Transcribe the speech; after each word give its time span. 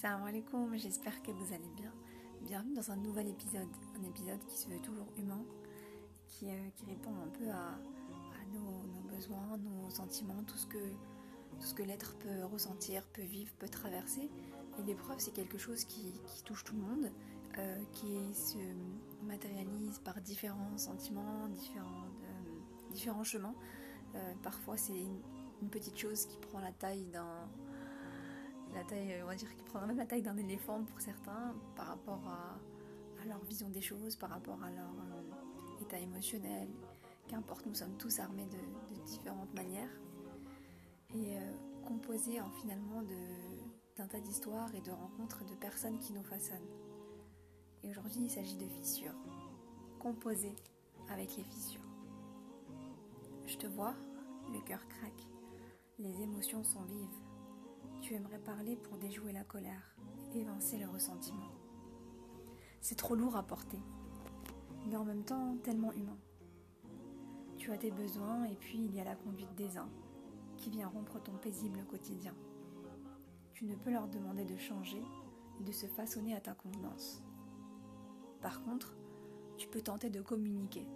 Salam 0.00 0.22
alaikum, 0.22 0.74
j'espère 0.78 1.20
que 1.22 1.30
vous 1.30 1.52
allez 1.52 1.68
bien. 1.76 1.92
Bienvenue 2.40 2.72
dans 2.72 2.90
un 2.90 2.96
nouvel 2.96 3.28
épisode, 3.28 3.68
un 3.98 4.08
épisode 4.08 4.42
qui 4.46 4.56
se 4.56 4.66
veut 4.66 4.78
toujours 4.78 5.08
humain, 5.18 5.44
qui, 6.26 6.48
euh, 6.48 6.70
répond 6.88 7.10
un 7.22 7.28
peu 7.28 7.50
à, 7.50 7.78
nos, 8.54 9.14
besoins, 9.14 9.58
nos 9.58 9.90
sentiments, 9.90 10.42
tout 10.46 10.56
ce 10.56 10.66
que, 10.66 10.78
que 11.76 11.82
l'être 11.82 12.16
peut 12.16 12.46
ressentir, 12.50 13.06
peut 13.08 13.20
vivre, 13.20 13.52
peut 13.58 13.68
traverser. 13.68 14.30
Et 14.78 14.82
l'épreuve, 14.84 15.18
c'est 15.18 15.34
quelque 15.34 15.58
chose 15.58 15.84
qui, 15.84 16.14
touche 16.46 16.64
tout 16.64 16.76
le 16.76 16.80
monde, 16.80 17.12
euh, 17.58 17.78
qui 17.92 18.32
se 18.32 18.56
matérialise 19.26 19.98
par 19.98 20.18
différents 20.22 20.78
sentiments, 20.78 21.46
différents, 21.48 22.06
euh, 22.24 22.90
différents 22.90 23.24
chemins. 23.24 23.54
parfois, 24.42 24.78
c'est 24.78 25.04
une 25.60 25.68
petite 25.68 25.98
chose 25.98 26.24
qui 26.24 26.38
prend 26.38 26.60
la 26.60 26.72
taille 26.72 27.04
d'un 27.12 27.50
la 28.74 28.84
taille, 28.84 29.20
on 29.22 29.26
va 29.26 29.34
dire, 29.34 29.54
qui 29.56 29.62
prend 29.64 29.86
même 29.86 29.96
la 29.96 30.06
taille 30.06 30.22
d'un 30.22 30.36
éléphant 30.36 30.82
pour 30.84 31.00
certains 31.00 31.54
par 31.76 31.86
rapport 31.86 32.22
à, 32.26 32.58
leur 33.26 33.42
vision 33.44 33.68
des 33.68 33.82
choses, 33.82 34.16
par 34.16 34.30
rapport 34.30 34.62
à 34.62 34.70
leur 34.70 34.88
euh, 34.88 35.82
état 35.82 35.98
émotionnel. 35.98 36.68
Qu'importe, 37.28 37.66
nous 37.66 37.74
sommes 37.74 37.96
tous 37.98 38.18
armés 38.18 38.46
de, 38.46 39.02
différentes 39.04 39.52
manières 39.54 39.90
et 41.14 41.36
euh, 41.36 41.52
composés 41.84 42.40
en, 42.40 42.50
finalement 42.50 43.02
d'un 43.96 44.06
tas 44.06 44.20
d'histoires 44.20 44.74
et 44.74 44.80
de 44.80 44.90
rencontres 44.90 45.44
de 45.44 45.54
personnes 45.54 45.98
qui 45.98 46.12
nous 46.12 46.22
façonnent. 46.22 46.68
Et 47.82 47.90
aujourd'hui, 47.90 48.22
il 48.22 48.30
s'agit 48.30 48.56
de 48.56 48.66
fissures, 48.66 49.14
composées 49.98 50.56
avec 51.10 51.36
les 51.36 51.44
fissures. 51.44 51.80
Je 53.46 53.56
te 53.56 53.66
vois, 53.66 53.94
le 54.52 54.60
cœur 54.60 54.86
craque, 54.88 55.26
les 55.98 56.22
émotions 56.22 56.64
sont 56.64 56.82
vives 56.84 57.29
tu 58.00 58.14
aimerais 58.14 58.38
parler 58.38 58.76
pour 58.76 58.96
déjouer 58.98 59.32
la 59.32 59.44
colère, 59.44 59.96
évincer 60.34 60.78
le 60.78 60.88
ressentiment. 60.88 61.50
C'est 62.80 62.96
trop 62.96 63.14
lourd 63.14 63.36
à 63.36 63.42
porter, 63.42 63.80
mais 64.86 64.96
en 64.96 65.04
même 65.04 65.24
temps 65.24 65.56
tellement 65.62 65.92
humain. 65.92 66.18
Tu 67.56 67.70
as 67.72 67.78
tes 67.78 67.90
besoins 67.90 68.44
et 68.44 68.56
puis 68.56 68.78
il 68.78 68.94
y 68.94 69.00
a 69.00 69.04
la 69.04 69.16
conduite 69.16 69.54
des 69.54 69.76
uns 69.76 69.90
qui 70.56 70.70
vient 70.70 70.88
rompre 70.88 71.22
ton 71.22 71.32
paisible 71.32 71.84
quotidien. 71.84 72.34
Tu 73.52 73.64
ne 73.66 73.74
peux 73.74 73.90
leur 73.90 74.08
demander 74.08 74.44
de 74.44 74.56
changer 74.56 75.02
de 75.60 75.72
se 75.72 75.86
façonner 75.86 76.34
à 76.34 76.40
ta 76.40 76.54
convenance. 76.54 77.22
Par 78.40 78.62
contre, 78.62 78.96
tu 79.56 79.68
peux 79.68 79.82
tenter 79.82 80.08
de 80.08 80.22
communiquer. 80.22 80.86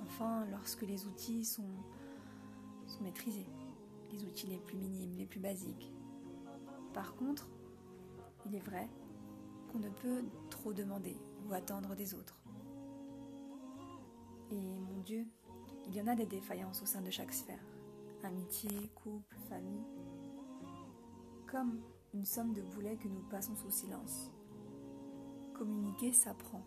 Enfin, 0.00 0.44
lorsque 0.46 0.82
les 0.82 1.06
outils 1.06 1.44
sont 1.44 1.70
maîtrisés, 3.00 3.46
les 4.12 4.24
outils 4.24 4.46
les 4.46 4.58
plus 4.58 4.76
minimes, 4.76 5.14
les 5.16 5.26
plus 5.26 5.40
basiques, 5.40 5.92
par 6.98 7.14
contre, 7.14 7.48
il 8.46 8.54
est 8.56 8.60
vrai 8.60 8.88
qu'on 9.70 9.78
ne 9.78 9.88
peut 9.88 10.24
trop 10.50 10.72
demander 10.72 11.16
ou 11.46 11.52
attendre 11.52 11.94
des 11.94 12.14
autres. 12.14 12.36
Et 14.50 14.78
mon 14.80 15.00
Dieu, 15.02 15.26
il 15.86 15.94
y 15.94 16.00
en 16.00 16.06
a 16.06 16.16
des 16.16 16.26
défaillances 16.26 16.82
au 16.82 16.86
sein 16.86 17.00
de 17.00 17.10
chaque 17.10 17.32
sphère. 17.32 17.62
Amitié, 18.24 18.90
couple, 18.96 19.36
famille. 19.48 19.84
Comme 21.46 21.80
une 22.14 22.24
somme 22.24 22.52
de 22.52 22.62
boulets 22.62 22.96
que 22.96 23.06
nous 23.08 23.22
passons 23.30 23.54
sous 23.54 23.70
silence. 23.70 24.32
Communiquer 25.54 26.12
s'apprend. 26.12 26.64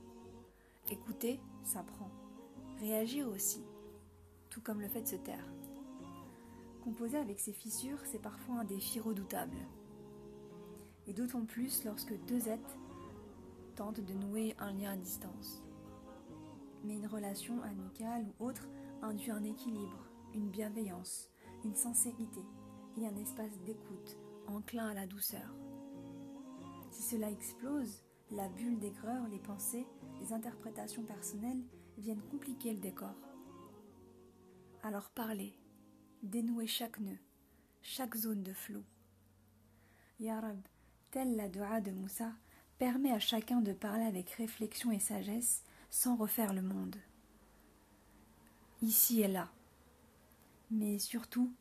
Écouter 0.89 1.39
s'apprend. 1.63 2.09
Réagir 2.79 3.27
aussi, 3.27 3.63
tout 4.49 4.61
comme 4.61 4.79
le 4.79 4.87
fait 4.87 5.01
de 5.01 5.07
se 5.07 5.15
taire. 5.17 5.45
Composer 6.83 7.17
avec 7.17 7.39
ces 7.39 7.53
fissures, 7.53 7.99
c'est 8.05 8.21
parfois 8.21 8.55
un 8.55 8.63
défi 8.63 8.99
redoutable 8.99 9.57
et 11.07 11.13
d'autant 11.13 11.45
plus 11.45 11.83
lorsque 11.83 12.13
deux 12.25 12.47
êtres 12.47 12.77
tentent 13.75 13.99
de 13.99 14.13
nouer 14.13 14.55
un 14.59 14.73
lien 14.73 14.93
à 14.93 14.97
distance. 14.97 15.63
Mais 16.83 16.95
une 16.95 17.07
relation 17.07 17.61
amicale 17.63 18.25
ou 18.39 18.45
autre 18.45 18.67
induit 19.01 19.31
un 19.31 19.43
équilibre, 19.43 20.05
une 20.33 20.49
bienveillance, 20.49 21.29
une 21.63 21.75
sincérité 21.75 22.41
et 22.97 23.07
un 23.07 23.15
espace 23.15 23.59
d'écoute 23.65 24.17
enclin 24.47 24.87
à 24.87 24.93
la 24.93 25.07
douceur. 25.07 25.55
Si 26.89 27.03
cela 27.03 27.29
explose, 27.29 28.01
la 28.31 28.49
bulle 28.49 28.79
d'aigreur, 28.79 29.27
les 29.29 29.39
pensées, 29.39 29.85
les 30.19 30.33
interprétations 30.33 31.03
personnelles 31.03 31.63
viennent 31.97 32.23
compliquer 32.31 32.73
le 32.73 32.79
décor. 32.79 33.15
Alors 34.83 35.09
parlez, 35.11 35.53
dénouez 36.23 36.67
chaque 36.67 36.99
nœud, 36.99 37.17
chaque 37.81 38.15
zone 38.15 38.43
de 38.43 38.53
flou. 38.53 38.83
Yarab, 40.19 40.59
telle 41.09 41.35
la 41.35 41.49
dua 41.49 41.81
de 41.81 41.91
Moussa, 41.91 42.31
permet 42.77 43.11
à 43.11 43.19
chacun 43.19 43.61
de 43.61 43.73
parler 43.73 44.05
avec 44.05 44.29
réflexion 44.31 44.91
et 44.91 44.99
sagesse 44.99 45.63
sans 45.89 46.15
refaire 46.15 46.53
le 46.53 46.61
monde. 46.61 46.95
Ici 48.81 49.21
et 49.21 49.27
là. 49.27 49.51
Mais 50.69 50.99
surtout, 50.99 51.53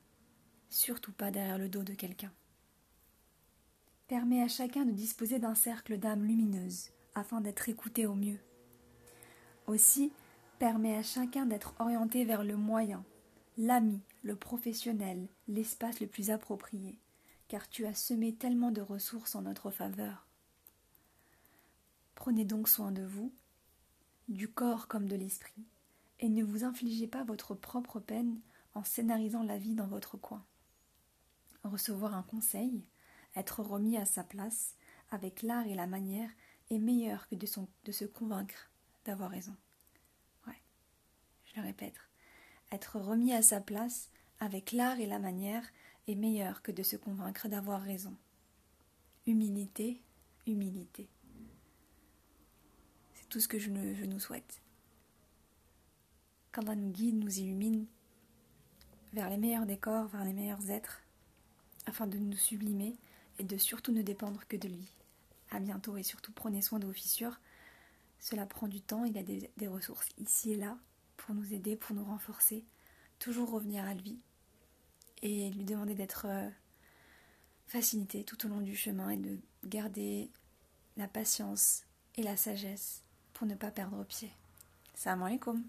surtout 0.68 1.12
pas 1.12 1.30
derrière 1.30 1.58
le 1.58 1.68
dos 1.68 1.82
de 1.82 1.94
quelqu'un. 1.94 2.32
Permet 4.08 4.42
à 4.42 4.48
chacun 4.48 4.84
de 4.84 4.92
disposer 4.92 5.38
d'un 5.38 5.54
cercle 5.54 5.98
d'âmes 5.98 6.24
lumineuses 6.24 6.90
afin 7.14 7.40
d'être 7.40 7.68
écouté 7.68 8.06
au 8.06 8.14
mieux. 8.14 8.38
Aussi, 9.66 10.12
permet 10.58 10.96
à 10.96 11.02
chacun 11.02 11.46
d'être 11.46 11.74
orienté 11.78 12.24
vers 12.24 12.44
le 12.44 12.56
moyen, 12.56 13.04
l'ami, 13.60 14.00
le 14.22 14.34
professionnel, 14.34 15.28
l'espace 15.46 16.00
le 16.00 16.08
plus 16.08 16.30
approprié 16.30 16.98
car 17.50 17.68
tu 17.68 17.84
as 17.84 17.94
semé 17.94 18.32
tellement 18.32 18.70
de 18.70 18.80
ressources 18.80 19.34
en 19.34 19.42
notre 19.42 19.72
faveur. 19.72 20.24
Prenez 22.14 22.44
donc 22.44 22.68
soin 22.68 22.92
de 22.92 23.02
vous, 23.02 23.34
du 24.28 24.46
corps 24.46 24.86
comme 24.86 25.08
de 25.08 25.16
l'esprit, 25.16 25.66
et 26.20 26.28
ne 26.28 26.44
vous 26.44 26.62
infligez 26.62 27.08
pas 27.08 27.24
votre 27.24 27.56
propre 27.56 27.98
peine 27.98 28.40
en 28.74 28.84
scénarisant 28.84 29.42
la 29.42 29.58
vie 29.58 29.74
dans 29.74 29.88
votre 29.88 30.16
coin. 30.16 30.46
Recevoir 31.64 32.14
un 32.14 32.22
conseil, 32.22 32.84
être 33.34 33.64
remis 33.64 33.96
à 33.96 34.04
sa 34.04 34.22
place, 34.22 34.76
avec 35.10 35.42
l'art 35.42 35.66
et 35.66 35.74
la 35.74 35.88
manière, 35.88 36.30
est 36.70 36.78
meilleur 36.78 37.26
que 37.26 37.34
de, 37.34 37.46
se 37.90 38.04
convaincre 38.04 38.70
d'avoir 39.04 39.28
raison. 39.28 39.56
Ouais, 40.46 40.62
je 41.46 41.56
le 41.56 41.66
répète. 41.66 42.09
Être 42.72 43.00
remis 43.00 43.32
à 43.32 43.42
sa 43.42 43.60
place, 43.60 44.10
avec 44.38 44.72
l'art 44.72 45.00
et 45.00 45.06
la 45.06 45.18
manière, 45.18 45.64
est 46.06 46.14
meilleur 46.14 46.62
que 46.62 46.72
de 46.72 46.82
se 46.82 46.96
convaincre 46.96 47.48
d'avoir 47.48 47.82
raison. 47.82 48.14
Humilité, 49.26 50.00
humilité. 50.46 51.08
C'est 53.14 53.28
tout 53.28 53.40
ce 53.40 53.48
que 53.48 53.58
je, 53.58 53.70
nous 53.70 54.20
souhaite. 54.20 54.62
Qu'Allah 56.52 56.76
nous 56.76 56.90
guide, 56.90 57.16
nous 57.16 57.38
illumine 57.38 57.86
vers 59.12 59.28
les 59.28 59.36
meilleurs 59.36 59.66
décors, 59.66 60.06
vers 60.06 60.24
les 60.24 60.32
meilleurs 60.32 60.70
êtres, 60.70 61.02
afin 61.86 62.06
de 62.06 62.18
nous 62.18 62.36
sublimer 62.36 62.96
et 63.38 63.44
de 63.44 63.56
surtout 63.56 63.92
ne 63.92 64.02
dépendre 64.02 64.46
que 64.46 64.56
de 64.56 64.68
lui. 64.68 64.88
À 65.50 65.58
bientôt 65.58 65.96
et 65.96 66.04
surtout 66.04 66.32
prenez 66.32 66.62
soin 66.62 66.78
de 66.78 66.86
vos 66.86 66.92
fissures. 66.92 67.40
Cela 68.20 68.46
prend 68.46 68.68
du 68.68 68.80
temps, 68.80 69.04
il 69.04 69.14
y 69.14 69.18
a 69.18 69.24
des, 69.24 69.50
des 69.56 69.66
ressources 69.66 70.08
ici 70.18 70.52
et 70.52 70.56
là 70.56 70.78
pour 71.20 71.34
nous 71.34 71.52
aider, 71.52 71.76
pour 71.76 71.94
nous 71.94 72.04
renforcer. 72.04 72.64
Toujours 73.18 73.50
revenir 73.50 73.84
à 73.84 73.94
lui, 73.94 74.18
et 75.22 75.50
lui 75.50 75.64
demander 75.64 75.94
d'être 75.94 76.26
euh, 76.26 76.48
facilité 77.66 78.24
tout 78.24 78.46
au 78.46 78.48
long 78.48 78.60
du 78.60 78.74
chemin 78.74 79.10
et 79.10 79.16
de 79.16 79.38
garder 79.64 80.30
la 80.96 81.06
patience 81.06 81.84
et 82.16 82.22
la 82.22 82.36
sagesse 82.36 83.04
pour 83.34 83.46
ne 83.46 83.54
pas 83.54 83.70
perdre 83.70 84.02
pied. 84.04 84.30
Salam 84.94 85.22
alaikum. 85.22 85.62